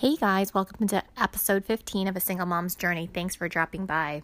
[0.00, 3.06] Hey guys, welcome to episode 15 of A Single Mom's Journey.
[3.12, 4.22] Thanks for dropping by.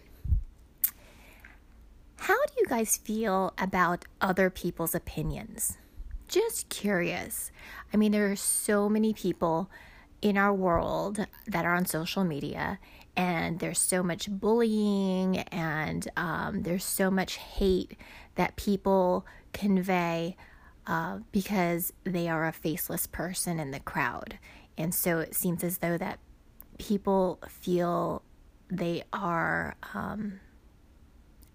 [2.16, 5.76] How do you guys feel about other people's opinions?
[6.28, 7.52] Just curious.
[7.92, 9.68] I mean, there are so many people
[10.22, 12.78] in our world that are on social media,
[13.14, 17.98] and there's so much bullying and um, there's so much hate
[18.36, 20.36] that people convey
[20.86, 24.38] uh, because they are a faceless person in the crowd.
[24.78, 26.18] And so it seems as though that
[26.78, 28.22] people feel
[28.68, 30.40] they are um,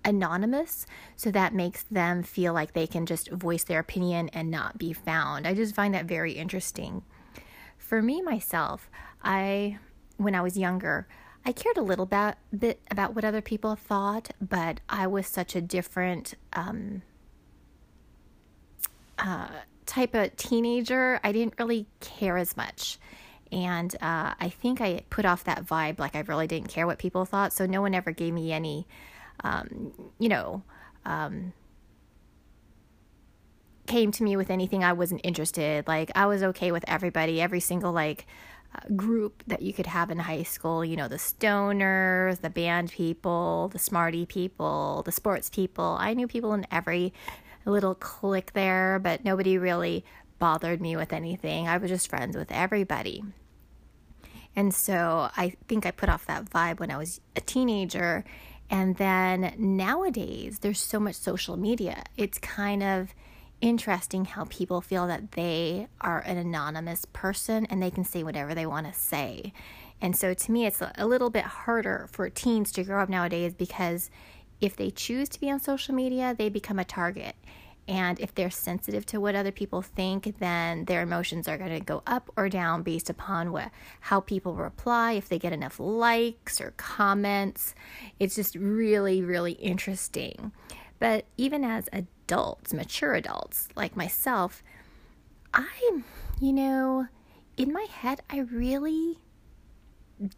[0.04, 0.86] anonymous.
[1.16, 4.94] So that makes them feel like they can just voice their opinion and not be
[4.94, 5.48] found.
[5.48, 7.04] I just find that very interesting.
[7.78, 8.90] For me, myself,
[9.24, 9.78] I,
[10.18, 11.08] when I was younger,
[11.46, 15.56] I cared a little bit, bit about what other people thought, but I was such
[15.56, 17.02] a different um,
[19.18, 19.48] uh,
[19.86, 21.20] type of teenager.
[21.24, 23.00] I didn't really care as much.
[23.52, 27.00] And uh, I think I put off that vibe like I really didn't care what
[27.00, 27.52] people thought.
[27.52, 28.88] So no one ever gave me any,
[29.44, 30.64] um, you know,
[31.06, 31.54] um,
[33.88, 35.86] came to me with anything I wasn't interested.
[35.88, 38.26] Like I was okay with everybody, every single like
[38.74, 40.86] uh, group that you could have in high school.
[40.86, 45.98] You know, the stoners, the band people, the smarty people, the sports people.
[46.00, 47.14] I knew people in every
[47.70, 50.04] little clique there, but nobody really
[50.40, 51.68] bothered me with anything.
[51.68, 53.24] I was just friends with everybody.
[54.56, 58.26] And so I think I put off that vibe when I was a teenager.
[58.70, 62.04] And then nowadays, there's so much social media.
[62.18, 63.14] It's kind of
[63.62, 68.56] interesting how people feel that they are an anonymous person and they can say whatever
[68.56, 69.54] they want to say.
[70.02, 73.54] And so to me, it's a little bit harder for teens to grow up nowadays
[73.54, 74.10] because
[74.62, 77.36] if they choose to be on social media, they become a target.
[77.88, 81.84] And if they're sensitive to what other people think, then their emotions are going to
[81.84, 86.62] go up or down based upon what how people reply, if they get enough likes
[86.62, 87.74] or comments.
[88.20, 90.52] It's just really really interesting.
[91.00, 94.64] But even as adults, mature adults like myself,
[95.54, 96.02] I
[96.40, 97.08] you know,
[97.58, 99.18] in my head I really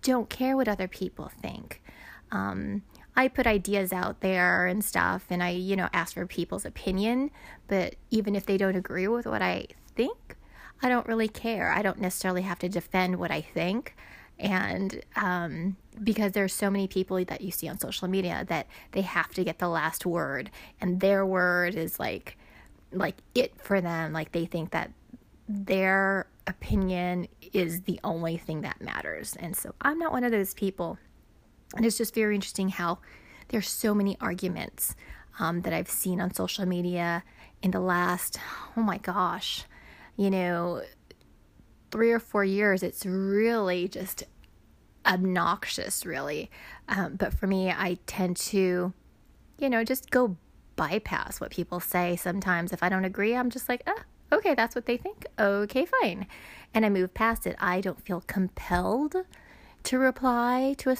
[0.01, 1.84] don't care what other people think.
[2.31, 2.84] Um,
[3.16, 7.31] I put ideas out there and stuff, and I, you know, ask for people's opinion.
[7.68, 10.38] But even if they don't agree with what I think,
[10.81, 11.72] I don't really care.
[11.72, 13.96] I don't necessarily have to defend what I think.
[14.40, 19.02] And um, because there's so many people that you see on social media that they
[19.02, 20.50] have to get the last word,
[20.81, 22.38] and their word is like,
[22.91, 24.12] like it for them.
[24.12, 24.91] Like they think that
[25.47, 29.35] their opinion is the only thing that matters.
[29.40, 30.97] And so I'm not one of those people.
[31.75, 33.00] And it's just very interesting how
[33.50, 34.95] there's so many arguments
[35.39, 37.23] um, that I've seen on social media
[37.61, 38.39] in the last,
[38.78, 39.66] oh my gosh,
[40.16, 40.81] you know,
[41.91, 42.84] three or four years.
[42.84, 44.23] It's really just
[45.06, 46.50] obnoxious, really.
[46.88, 48.94] Um, but for me, I tend to,
[49.59, 50.38] you know, just go
[50.75, 52.73] bypass what people say sometimes.
[52.73, 55.25] If I don't agree, I'm just like, ah, okay, that's what they think.
[55.40, 56.28] Okay, fine.
[56.73, 57.55] And I move past it.
[57.59, 59.16] I don't feel compelled
[59.84, 60.95] to reply to a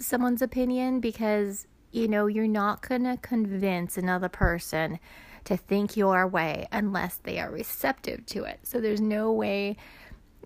[0.00, 4.98] someone's opinion because you know you're not going to convince another person
[5.44, 8.60] to think your way unless they are receptive to it.
[8.62, 9.76] So there's no way,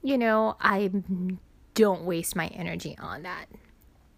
[0.02, 0.90] you know, I
[1.74, 3.46] don't waste my energy on that.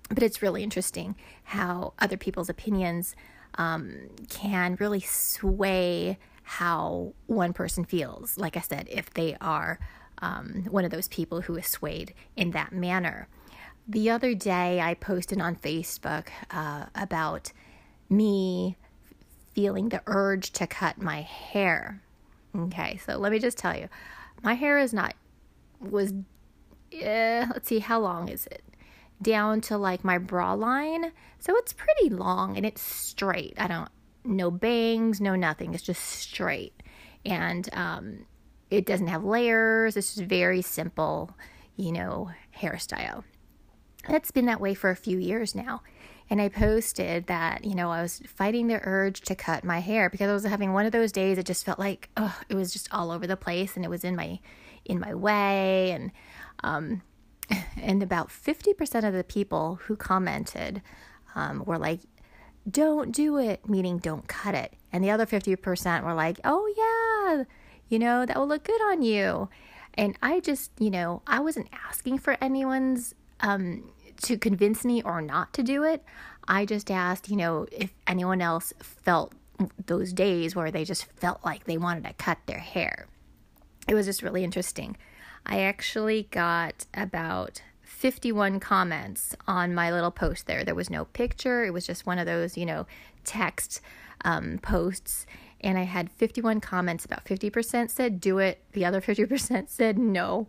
[0.08, 3.16] But it's really interesting how other people's opinions
[3.58, 8.38] um, can really sway how one person feels.
[8.38, 9.80] Like I said, if they are
[10.18, 13.28] um, one of those people who is swayed in that manner.
[13.88, 17.52] The other day, I posted on Facebook uh, about
[18.08, 18.76] me
[19.54, 22.02] feeling the urge to cut my hair.
[22.54, 23.88] Okay, so let me just tell you,
[24.42, 25.14] my hair is not,
[25.78, 28.64] was, uh, let's see, how long is it?
[29.22, 31.12] Down to like my bra line.
[31.38, 33.54] So it's pretty long and it's straight.
[33.56, 33.88] I don't,
[34.24, 35.74] no bangs, no nothing.
[35.74, 36.82] It's just straight.
[37.24, 38.26] And um,
[38.68, 39.96] it doesn't have layers.
[39.96, 41.30] It's just very simple,
[41.76, 43.22] you know, hairstyle.
[44.08, 45.82] It's been that way for a few years now.
[46.28, 50.10] And I posted that, you know, I was fighting the urge to cut my hair
[50.10, 52.72] because I was having one of those days it just felt like oh, it was
[52.72, 54.40] just all over the place and it was in my
[54.84, 55.92] in my way.
[55.92, 56.10] And
[56.64, 57.02] um
[57.80, 60.82] and about 50% of the people who commented
[61.36, 62.00] um, were like
[62.68, 64.72] don't do it meaning don't cut it.
[64.92, 67.44] And the other 50% were like oh yeah
[67.88, 69.48] you know that will look good on you.
[69.94, 73.90] And i just you know i wasn't asking for anyone's um,
[74.22, 76.04] to convince me or not to do it.
[76.48, 79.32] I just asked, you know, if anyone else felt
[79.86, 83.06] those days where they just felt like they wanted to cut their hair.
[83.88, 84.96] It was just really interesting.
[85.44, 90.64] I actually got about 51 comments on my little post there.
[90.64, 92.86] There was no picture, it was just one of those, you know,
[93.24, 93.80] text
[94.24, 95.26] um, posts.
[95.60, 97.04] And I had 51 comments.
[97.04, 100.48] About 50% said do it, the other 50% said no.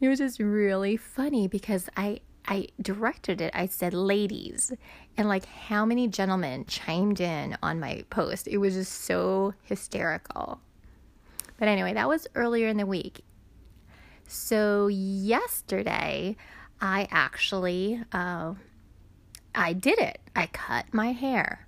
[0.00, 3.52] It was just really funny because I I directed it.
[3.54, 4.72] I said ladies.
[5.16, 8.48] And like how many gentlemen chimed in on my post.
[8.48, 10.60] It was just so hysterical.
[11.58, 13.22] But anyway, that was earlier in the week.
[14.26, 16.36] So yesterday,
[16.80, 18.54] I actually uh,
[19.54, 20.20] I did it.
[20.34, 21.66] I cut my hair.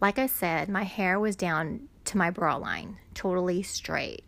[0.00, 4.24] Like I said, my hair was down to my bra line, totally straight.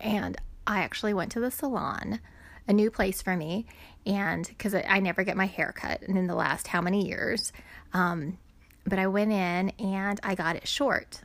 [0.00, 0.36] And
[0.66, 2.20] I actually went to the salon
[2.68, 3.66] a new place for me.
[4.06, 7.52] And because I, never get my hair cut in the last how many years.
[7.92, 8.38] Um,
[8.84, 11.20] but I went in and I got it short.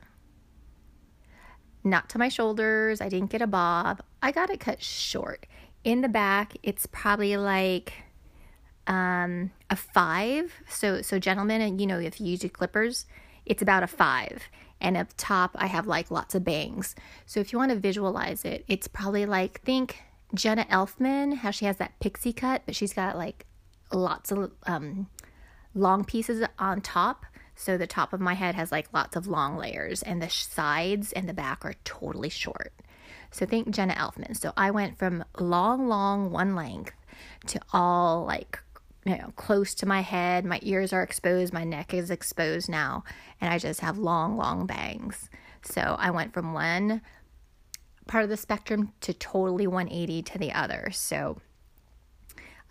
[1.83, 3.01] Not to my shoulders.
[3.01, 4.01] I didn't get a bob.
[4.21, 5.45] I got it cut short.
[5.83, 7.93] In the back, it's probably like
[8.87, 10.51] um, a five.
[10.69, 13.05] So, so gentlemen, and you know, if you use your clippers,
[13.45, 14.43] it's about a five.
[14.79, 16.95] And up top, I have like lots of bangs.
[17.25, 20.03] So if you want to visualize it, it's probably like think
[20.33, 23.45] Jenna Elfman, how she has that pixie cut, but she's got like
[23.91, 25.07] lots of um,
[25.74, 27.25] long pieces on top.
[27.56, 31.12] So the top of my head has like lots of long layers, and the sides
[31.13, 32.74] and the back are totally short.
[33.31, 34.38] So think Jenna Elfman.
[34.38, 36.94] So I went from long, long one length
[37.47, 38.59] to all like
[39.06, 40.45] you know close to my head.
[40.45, 43.03] My ears are exposed, my neck is exposed now,
[43.41, 45.30] and I just have long, long bangs.
[45.63, 47.01] So I went from one
[48.07, 50.89] part of the spectrum to totally 180 to the other.
[50.92, 51.39] So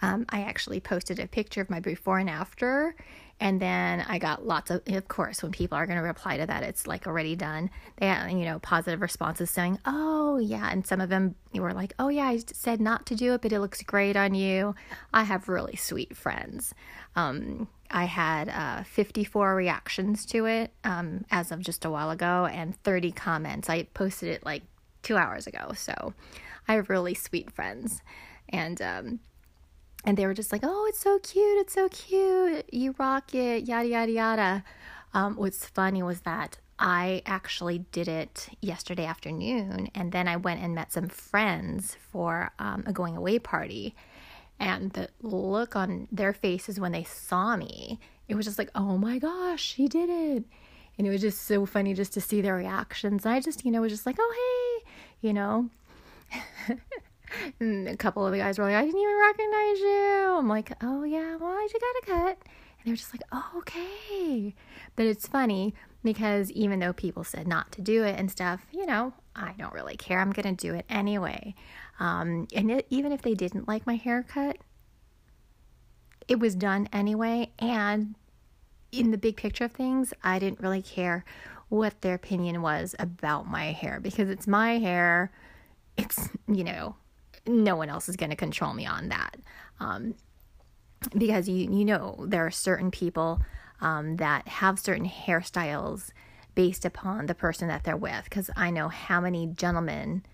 [0.02, 2.94] um, I actually posted a picture of my before and after,
[3.38, 6.46] and then I got lots of, of course, when people are going to reply to
[6.46, 7.70] that, it's like already done.
[7.96, 10.68] They had, you know, positive responses saying, oh, yeah.
[10.70, 13.52] And some of them were like, oh, yeah, I said not to do it, but
[13.52, 14.74] it looks great on you.
[15.12, 16.74] I have really sweet friends.
[17.14, 22.48] Um, I had uh, 54 reactions to it um, as of just a while ago
[22.50, 23.68] and 30 comments.
[23.68, 24.62] I posted it like
[25.06, 25.72] two hours ago.
[25.74, 26.14] So
[26.66, 28.02] I have really sweet friends.
[28.48, 29.20] And, um,
[30.04, 31.58] and they were just like, oh, it's so cute.
[31.60, 32.72] It's so cute.
[32.72, 34.64] You rock it, yada, yada, yada.
[35.14, 40.60] Um, what's funny was that I actually did it yesterday afternoon, and then I went
[40.60, 43.94] and met some friends for um, a going away party.
[44.60, 47.98] And the look on their faces when they saw me,
[48.28, 50.44] it was just like, oh my gosh, she did it.
[50.98, 53.26] And it was just so funny just to see their reactions.
[53.26, 54.65] I just, you know, was just like, oh, hey,
[55.20, 55.70] you know.
[57.60, 60.36] a couple of the guys were like, I didn't even recognize you.
[60.38, 62.38] I'm like, oh, yeah, I just got a cut.
[62.78, 64.54] And they were just like, oh, okay.
[64.94, 68.86] But it's funny because even though people said not to do it and stuff, you
[68.86, 70.20] know, I don't really care.
[70.20, 71.54] I'm going to do it anyway.
[71.98, 74.58] Um, and it, even if they didn't like my haircut,
[76.28, 77.50] it was done anyway.
[77.58, 78.14] And
[78.92, 81.24] in the big picture of things, I didn't really care
[81.68, 85.32] what their opinion was about my hair because it's my hair.
[85.96, 86.96] It's, you know,
[87.46, 89.36] no one else is going to control me on that.
[89.80, 90.14] Um,
[91.16, 93.40] because you, you know, there are certain people
[93.80, 96.10] um, that have certain hairstyles
[96.54, 98.24] based upon the person that they're with.
[98.24, 100.24] Because I know how many gentlemen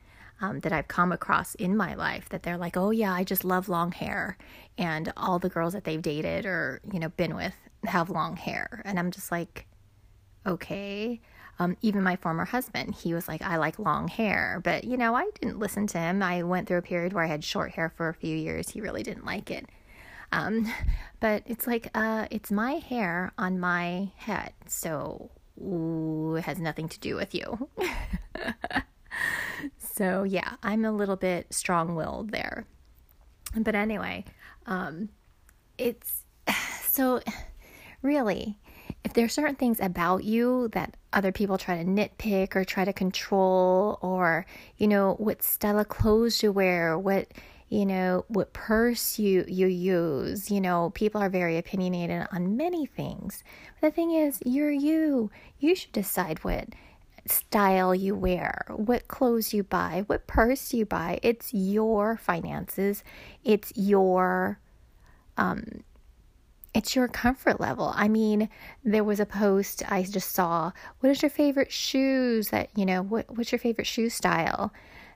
[0.41, 3.45] um, that I've come across in my life that they're like, oh, yeah, I just
[3.45, 4.37] love long hair.
[4.79, 8.83] And all the girls that they've dated or, you know, been with have long hair.
[8.85, 9.67] And I'm just like,
[10.47, 11.21] okay.
[11.59, 14.61] Um, even my former husband, he was like, I like long hair.
[14.65, 16.23] But, you know, I didn't listen to him.
[16.23, 18.71] I went through a period where I had short hair for a few years.
[18.71, 19.67] He really didn't like it.
[20.33, 20.73] Um,
[21.21, 24.55] but it's like, uh, it's my hair on my head.
[24.67, 25.31] So
[25.61, 27.69] ooh, it has nothing to do with you.
[29.79, 32.67] so, yeah, I'm a little bit strong willed there.
[33.55, 34.25] But anyway,
[34.67, 35.11] um,
[35.79, 36.25] it's
[36.83, 37.21] so
[38.03, 38.59] really,
[39.05, 42.85] if there are certain things about you that other people try to nitpick or try
[42.85, 44.47] to control, or,
[44.79, 47.29] you know, what style of clothes you wear, what,
[47.69, 52.87] you know, what purse you, you use, you know, people are very opinionated on many
[52.87, 53.43] things.
[53.81, 55.31] But the thing is, you're you.
[55.59, 56.69] You should decide what
[57.27, 61.19] style you wear, what clothes you buy, what purse you buy.
[61.23, 63.05] It's your finances.
[63.45, 64.59] It's your
[65.37, 65.83] um
[66.75, 67.93] it's your comfort level.
[67.95, 68.49] I mean,
[68.85, 73.03] there was a post I just saw, what is your favorite shoes that, you know,
[73.03, 74.73] what what's your favorite shoe style?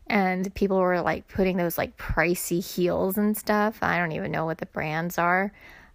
[0.07, 3.79] And people were like putting those like pricey heels and stuff.
[3.83, 5.53] I don't even know what the brands are.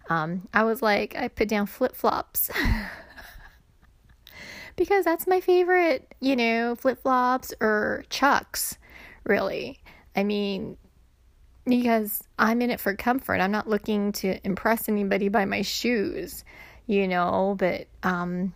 [0.08, 2.50] Um, I was like, I put down flip flops.
[4.76, 8.76] because that's my favorite, you know, flip flops or chucks,
[9.24, 9.80] really.
[10.14, 10.76] I mean,
[11.64, 13.40] because I'm in it for comfort.
[13.40, 16.44] I'm not looking to impress anybody by my shoes,
[16.86, 18.54] you know, but um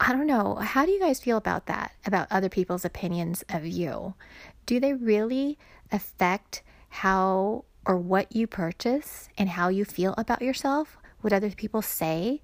[0.00, 0.54] I don't know.
[0.54, 1.92] How do you guys feel about that?
[2.06, 4.14] About other people's opinions of you?
[4.64, 5.58] Do they really
[5.90, 10.98] affect how or what you purchase and how you feel about yourself?
[11.20, 12.42] What other people say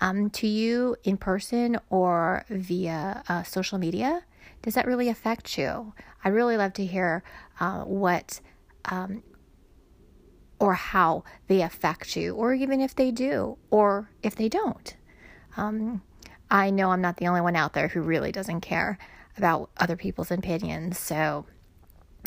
[0.00, 4.24] um, to you in person or via uh, social media?
[4.62, 5.92] Does that really affect you?
[6.24, 7.22] I'd really love to hear
[7.60, 8.40] uh, what
[8.86, 9.22] um,
[10.58, 14.96] or how they affect you, or even if they do, or if they don't.
[15.56, 16.02] Um,
[16.50, 18.98] I know I'm not the only one out there who really doesn't care
[19.36, 20.98] about other people's opinions.
[20.98, 21.46] So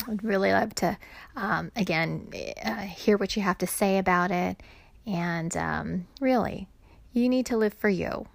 [0.07, 0.97] I'd really love to,
[1.35, 2.29] um, again,
[2.63, 4.61] uh, hear what you have to say about it.
[5.05, 6.67] And um, really,
[7.13, 8.27] you need to live for you,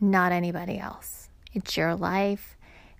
[0.00, 1.28] not anybody else.
[1.52, 2.56] It's your life,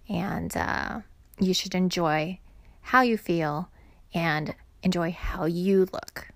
[0.08, 1.00] and uh,
[1.38, 2.38] you should enjoy
[2.82, 3.70] how you feel
[4.14, 6.28] and enjoy how you look.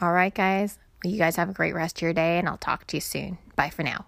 [0.00, 0.78] All right, guys.
[1.02, 3.00] Well, you guys have a great rest of your day, and I'll talk to you
[3.00, 3.38] soon.
[3.56, 4.06] Bye for now.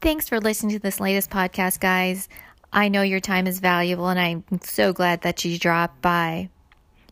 [0.00, 2.28] Thanks for listening to this latest podcast, guys.
[2.72, 6.50] I know your time is valuable, and I'm so glad that you dropped by.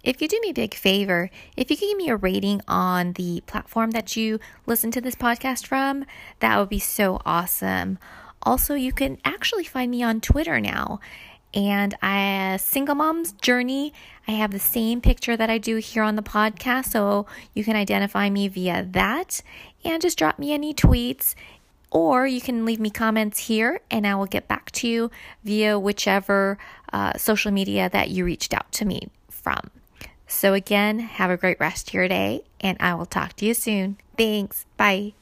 [0.04, 3.14] If you do me a big favor, if you could give me a rating on
[3.14, 6.04] the platform that you listen to this podcast from,
[6.40, 7.98] that would be so awesome.
[8.42, 11.00] Also, you can actually find me on Twitter now
[11.54, 13.94] and I single mom's journey.
[14.28, 17.76] I have the same picture that I do here on the podcast, so you can
[17.76, 19.40] identify me via that
[19.84, 21.34] and just drop me any tweets
[21.90, 25.10] or you can leave me comments here and I will get back to you
[25.44, 26.58] via whichever
[26.92, 29.70] uh, social media that you reached out to me from.
[30.26, 33.54] So, again, have a great rest of your day and I will talk to you
[33.54, 33.98] soon.
[34.16, 34.66] Thanks.
[34.76, 35.14] Bye.